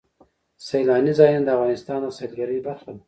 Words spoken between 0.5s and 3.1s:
سیلانی ځایونه د افغانستان د سیلګرۍ برخه ده.